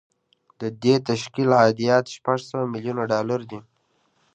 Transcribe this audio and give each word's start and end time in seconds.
د 0.59 0.61
دې 0.83 0.95
تشکیل 1.09 1.49
عایدات 1.59 2.05
شپږ 2.15 2.39
سوه 2.49 2.63
میلیونه 2.73 3.01
ډالر 3.11 3.41
دي 3.49 3.59